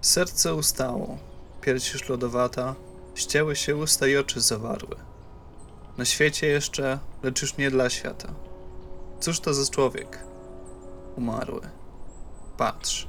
Serce 0.00 0.54
ustało, 0.54 1.18
pierś 1.60 1.92
już 1.92 2.08
lodowata, 2.08 2.74
ścięły 3.14 3.56
się 3.56 3.76
usta 3.76 4.06
i 4.06 4.16
oczy 4.16 4.40
zawarły. 4.40 4.96
Na 5.98 6.04
świecie 6.04 6.46
jeszcze, 6.46 6.98
lecz 7.22 7.42
już 7.42 7.56
nie 7.56 7.70
dla 7.70 7.90
świata. 7.90 8.28
Cóż 9.20 9.40
to 9.40 9.54
za 9.54 9.70
człowiek? 9.70 10.24
Umarły. 11.16 11.60
Patrz. 12.56 13.08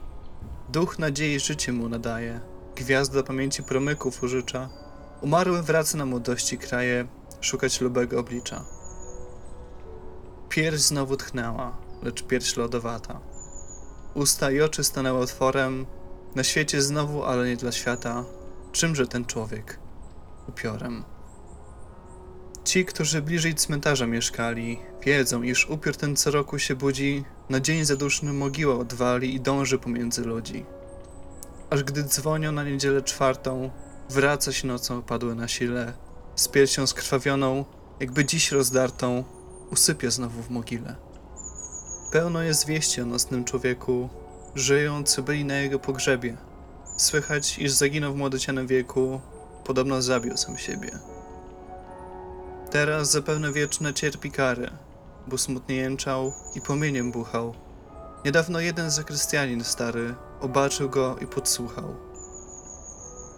Duch 0.69 0.99
nadziei 0.99 1.39
życie 1.39 1.73
mu 1.73 1.89
nadaje, 1.89 2.39
gwiazda 2.75 3.23
pamięci 3.23 3.63
promyków 3.63 4.23
użycza. 4.23 4.69
Umarły 5.21 5.61
wraca 5.61 5.97
na 5.97 6.05
młodości 6.05 6.57
kraje, 6.57 7.07
szukać 7.41 7.81
lubego 7.81 8.19
oblicza. 8.19 8.65
Pierś 10.49 10.79
znowu 10.79 11.17
tchnęła, 11.17 11.77
lecz 12.03 12.23
pierś 12.23 12.57
lodowata. 12.57 13.19
Usta 14.13 14.51
i 14.51 14.61
oczy 14.61 14.83
stanęły 14.83 15.19
otworem, 15.19 15.85
na 16.35 16.43
świecie 16.43 16.81
znowu, 16.81 17.23
ale 17.23 17.47
nie 17.47 17.57
dla 17.57 17.71
świata. 17.71 18.23
Czymże 18.71 19.07
ten 19.07 19.25
człowiek? 19.25 19.79
Upiorem. 20.49 21.03
Ci, 22.63 22.85
którzy 22.85 23.21
bliżej 23.21 23.55
cmentarza 23.55 24.07
mieszkali, 24.07 24.79
wiedzą, 25.05 25.43
iż 25.43 25.69
upiór 25.69 25.97
ten 25.97 26.15
co 26.15 26.31
roku 26.31 26.59
się 26.59 26.75
budzi, 26.75 27.23
na 27.49 27.59
dzień 27.59 27.85
zaduszny 27.85 28.33
mogiła 28.33 28.75
odwali 28.75 29.35
i 29.35 29.41
dąży 29.41 29.79
pomiędzy 29.79 30.21
ludzi. 30.21 30.65
Aż 31.69 31.83
gdy 31.83 32.03
dzwonią 32.03 32.51
na 32.51 32.63
niedzielę 32.63 33.01
czwartą, 33.01 33.71
wraca 34.09 34.51
się 34.51 34.67
nocą 34.67 34.97
opadły 34.97 35.35
na 35.35 35.47
sile, 35.47 35.93
z 36.35 36.47
piersią 36.47 36.87
skrwawioną, 36.87 37.65
jakby 37.99 38.25
dziś 38.25 38.51
rozdartą, 38.51 39.23
usypia 39.71 40.11
znowu 40.11 40.41
w 40.43 40.49
mogile. 40.49 40.95
Pełno 42.11 42.41
jest 42.41 42.67
wieści 42.67 43.01
o 43.01 43.05
nocnym 43.05 43.43
człowieku, 43.43 44.09
żyją, 44.55 45.03
co 45.03 45.23
byli 45.23 45.45
na 45.45 45.55
jego 45.55 45.79
pogrzebie. 45.79 46.37
Słychać, 46.97 47.59
iż 47.59 47.71
zaginął 47.71 48.13
w 48.13 48.17
młodocianym 48.17 48.67
wieku, 48.67 49.21
podobno 49.63 50.01
zabił 50.01 50.37
sam 50.37 50.57
siebie. 50.57 50.91
Teraz 52.71 53.11
zapewne 53.11 53.51
wieczne 53.51 53.93
cierpi 53.93 54.31
kary, 54.31 54.69
bo 55.27 55.37
smutnie 55.37 55.75
jęczał 55.75 56.33
i 56.55 56.61
płomieniem 56.61 57.11
buchał. 57.11 57.53
Niedawno 58.25 58.59
jeden 58.59 58.91
zakrystianin 58.91 59.63
stary 59.63 60.15
obaczył 60.41 60.89
go 60.89 61.17
i 61.21 61.27
podsłuchał. 61.27 61.95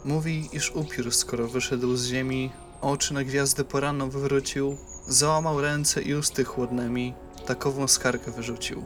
Mówi, 0.05 0.49
iż 0.53 0.71
upiór, 0.71 1.11
skoro 1.11 1.47
wyszedł 1.47 1.95
z 1.95 2.05
ziemi, 2.05 2.51
oczy 2.81 3.13
na 3.13 3.23
gwiazdę 3.23 3.63
poranną 3.63 4.09
wywrócił, 4.09 4.77
załamał 5.07 5.61
ręce 5.61 6.01
i 6.01 6.15
usty 6.15 6.43
chłodnymi, 6.43 7.13
takową 7.45 7.87
skargę 7.87 8.31
wyrzucił. 8.31 8.85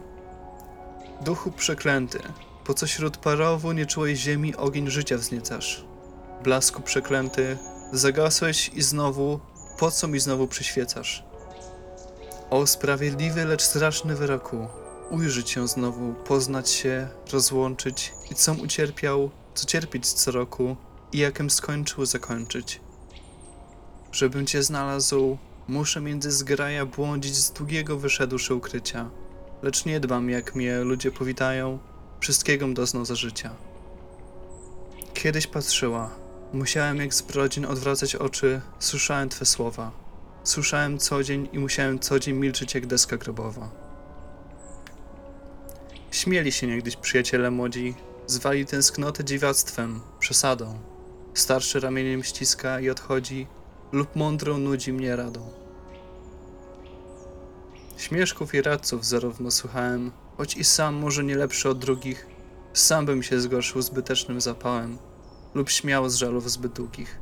Duchu 1.22 1.52
przeklęty, 1.52 2.20
po 2.64 2.74
co 2.74 2.88
śród 2.88 3.18
parowu 3.18 3.72
nieczułej 3.72 4.16
ziemi 4.16 4.56
ogień 4.56 4.90
życia 4.90 5.18
wzniecasz? 5.18 5.86
Blasku 6.44 6.82
przeklęty, 6.82 7.58
zagasłeś 7.94 8.70
i 8.74 8.82
znowu, 8.82 9.40
po 9.80 9.92
co 9.92 10.08
mi 10.08 10.20
znowu 10.20 10.48
przyświecasz? 10.48 11.24
O 12.50 12.68
sprawiedliwy, 12.68 13.46
lecz 13.46 13.62
straszny 13.62 14.16
wyroku, 14.16 14.68
ujrzeć 15.10 15.50
się 15.50 15.68
znowu, 15.68 16.14
poznać 16.14 16.70
się, 16.70 17.08
rozłączyć 17.34 18.14
i 18.32 18.36
com 18.36 18.62
ucierpiał, 18.62 19.30
co 19.56 19.66
cierpieć 19.66 20.14
co 20.14 20.32
roku 20.32 20.76
i 21.12 21.18
jakem 21.18 21.50
skończył 21.50 22.06
zakończyć. 22.06 22.82
Żebym 24.12 24.46
cię 24.46 24.64
znalazł, 24.64 25.38
muszę 25.68 26.02
między 26.02 26.32
zgraja 26.32 26.86
błądzić 26.86 27.36
z 27.36 27.52
długiego 27.52 27.98
wyszedłszy 27.98 28.56
ukrycia 28.56 29.10
lecz 29.62 29.86
nie 29.86 30.00
dbam, 30.00 30.30
jak 30.30 30.56
mnie 30.56 30.80
ludzie 30.80 31.12
powitają, 31.12 31.80
wszystkiegom 32.20 32.74
doznał 32.74 33.06
za 33.06 33.16
życia. 33.16 33.56
Kiedyś 35.14 35.48
patrzyła, 35.48 36.10
musiałem 36.54 36.98
jak 36.98 37.14
z 37.14 37.22
brodzin 37.22 37.66
odwracać 37.66 38.16
oczy, 38.16 38.62
słyszałem 38.80 39.30
Twe 39.30 39.46
słowa. 39.46 39.92
Słyszałem 40.44 40.98
co 40.98 41.24
dzień 41.24 41.50
i 41.54 41.60
musiałem 41.60 42.00
co 42.00 42.20
dzień 42.20 42.36
milczeć 42.36 42.76
jak 42.76 42.86
deska 42.86 43.18
grobowa. 43.18 43.70
Śmieli 46.12 46.52
się 46.52 46.68
niegdyś 46.68 46.96
przyjaciele 46.96 47.52
młodzi, 47.52 47.96
zwali 48.28 48.66
tęsknotę 48.66 49.24
dziwiactwem, 49.24 50.02
przesadą. 50.20 50.80
Starszy 51.34 51.80
ramieniem 51.80 52.24
ściska 52.24 52.80
i 52.80 52.90
odchodzi, 52.90 53.48
lub 53.92 54.16
mądrą 54.16 54.58
nudzi 54.58 54.94
mnie 54.94 55.16
radą. 55.16 55.50
Śmieszków 57.98 58.54
i 58.54 58.62
radców 58.62 59.06
zarówno 59.06 59.52
słuchałem, 59.52 60.12
choć 60.38 60.58
i 60.58 60.64
sam 60.64 60.96
może 60.96 61.24
nie 61.24 61.36
lepszy 61.36 61.70
od 61.70 61.80
drugich, 61.80 62.28
sam 62.74 63.06
bym 63.06 63.24
się 63.24 63.40
zgorszył 63.40 63.82
zbytecznym 63.82 64.42
zapałem 64.42 64.98
lub 65.54 65.70
śmiał 65.70 66.10
z 66.10 66.16
żalów 66.16 66.52
zbyt 66.52 66.74
długich. 66.74 67.20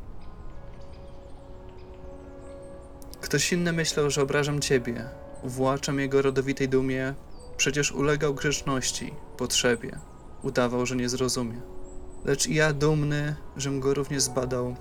Ktoś 3.21 3.53
inny 3.53 3.73
myślał, 3.73 4.09
że 4.09 4.21
obrażam 4.21 4.59
ciebie, 4.59 5.09
uwłaczam 5.43 5.99
jego 5.99 6.21
rodowitej 6.21 6.69
dumie, 6.69 7.13
przecież 7.57 7.91
ulegał 7.91 8.33
grzeczności, 8.33 9.13
potrzebie, 9.37 9.99
udawał, 10.43 10.85
że 10.85 10.95
nie 10.95 11.09
zrozumie. 11.09 11.61
Lecz 12.25 12.47
i 12.47 12.55
ja 12.55 12.73
dumny, 12.73 13.35
żem 13.57 13.79
go 13.79 13.93
również 13.93 14.23
zbadał, 14.23 14.75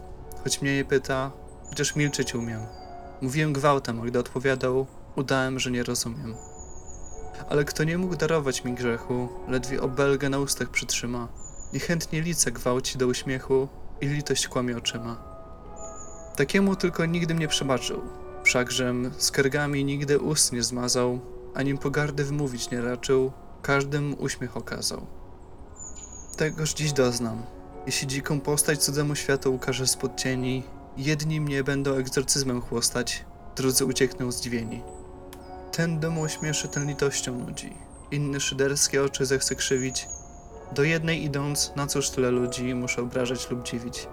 choć 0.45 0.63
mnie 0.63 0.73
je 0.73 0.85
pyta, 0.85 1.33
chociaż 1.69 1.97
milczeć 1.97 2.35
umiem. 2.35 2.61
Mówiłem 3.21 3.53
gwałtem, 3.53 4.01
a 4.01 4.05
gdy 4.05 4.19
odpowiadał, 4.19 4.87
Udałem, 5.17 5.59
że 5.59 5.71
nie 5.71 5.83
rozumiem. 5.83 6.35
Ale 7.49 7.65
kto 7.65 7.85
nie 7.85 7.99
mógł 7.99 8.17
darować 8.17 8.65
mi 8.65 8.75
grzechu, 8.75 9.29
ledwie 9.49 9.83
obelgę 9.83 10.29
na 10.29 10.39
ustach 10.39 10.69
przytrzyma. 10.69 11.29
Niechętnie 11.73 12.23
lice 12.23 12.53
gwałci 12.53 12.99
do 12.99 13.07
uśmiechu 13.07 13.69
i 14.01 14.07
litość 14.07 14.49
kłamie 14.49 14.77
oczyma. 14.77 15.35
Takiemu 16.37 16.77
tylko 16.77 17.07
nigdy 17.07 17.35
mnie 17.35 17.49
przebaczył, 17.49 18.01
wszakżem 18.45 19.11
skargami 19.19 19.85
nigdy 19.85 20.19
ust 20.19 20.53
nie 20.53 20.63
zmazał, 20.63 21.21
anim 21.55 21.79
pogardy 21.79 22.25
wmówić 22.25 22.71
nie 22.71 22.81
raczył, 22.81 23.33
każdym 23.63 24.17
uśmiech 24.19 24.57
okazał. 24.57 25.07
Tegoż 26.37 26.75
dziś 26.75 26.93
doznam, 26.93 27.43
jeśli 27.87 28.07
dziką 28.09 28.41
postać 28.41 28.79
cudzemu 28.79 29.15
światu 29.15 29.55
ukaże 29.55 29.87
spod 29.87 30.17
cieni, 30.17 30.63
jedni 30.97 31.41
mnie 31.41 31.65
będą 31.65 31.95
egzorcyzmem 31.95 32.61
chłostać, 32.61 33.25
drudzy 33.57 33.85
uciekną 33.85 34.33
zdziwieni. 34.33 34.83
Ten 35.77 36.01
dom 36.01 36.19
uśmieszy, 36.19 36.69
ten 36.69 36.87
litością 36.87 37.39
nudzi. 37.39 37.73
Inny 38.11 38.41
szyderskie 38.41 39.05
oczy 39.05 39.27
zechce 39.27 39.55
krzywić. 39.55 40.09
Do 40.73 40.83
jednej 40.83 41.25
idąc, 41.25 41.73
na 41.77 41.87
cóż 41.87 42.11
tyle 42.11 42.31
ludzi 42.31 42.75
muszę 42.75 43.03
obrażać 43.03 43.51
lub 43.51 43.63
dziwić. 43.63 44.09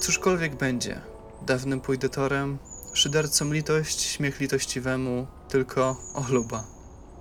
Cóżkolwiek 0.00 0.56
będzie, 0.56 1.00
dawnym 1.46 1.80
pójdę 1.80 2.08
torem, 2.08 2.58
szydercom 2.94 3.54
litość, 3.54 4.00
śmiech 4.02 4.40
litościwemu, 4.40 5.26
tylko, 5.48 5.96
o 6.14 6.24
luba, 6.28 6.64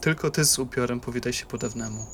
tylko 0.01 0.31
ty 0.31 0.45
z 0.45 0.59
upiorem 0.59 0.99
powitaj 0.99 1.33
się 1.33 1.45
po 1.45 1.57
dawnemu. 1.57 2.05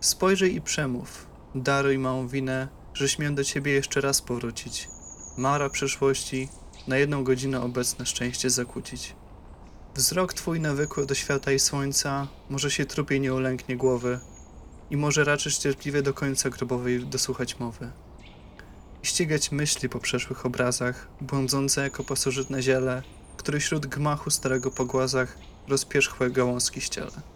Spojrzyj 0.00 0.54
i 0.54 0.60
przemów, 0.60 1.26
daruj 1.54 1.98
małą 1.98 2.28
winę, 2.28 2.68
że 2.94 3.08
śmiem 3.08 3.34
do 3.34 3.44
ciebie 3.44 3.72
jeszcze 3.72 4.00
raz 4.00 4.22
powrócić. 4.22 4.88
Mara 5.36 5.70
przyszłości, 5.70 6.48
na 6.88 6.96
jedną 6.96 7.24
godzinę 7.24 7.62
obecne 7.62 8.06
szczęście 8.06 8.50
zakłócić. 8.50 9.14
Wzrok 9.96 10.34
twój 10.34 10.60
nawykły 10.60 11.06
do 11.06 11.14
świata 11.14 11.52
i 11.52 11.58
słońca, 11.58 12.28
może 12.50 12.70
się 12.70 12.86
trupie 12.86 13.20
nie 13.20 13.34
ulęknie 13.34 13.76
głowy 13.76 14.20
i 14.90 14.96
może 14.96 15.24
raczysz 15.24 15.58
cierpliwie 15.58 16.02
do 16.02 16.14
końca 16.14 16.50
grobowej 16.50 17.06
dosłuchać 17.06 17.58
mowy. 17.58 17.90
I 19.02 19.06
ścigać 19.06 19.52
myśli 19.52 19.88
po 19.88 20.00
przeszłych 20.00 20.46
obrazach, 20.46 21.08
błądzące 21.20 21.82
jako 21.82 22.04
pasożytne 22.04 22.62
ziele, 22.62 23.02
które 23.36 23.60
wśród 23.60 23.86
gmachu 23.86 24.30
starego 24.30 24.70
po 24.70 24.84
głazach 24.84 25.38
rozpierzchłe 25.68 26.30
gałązki 26.30 26.80
ściele. 26.80 27.33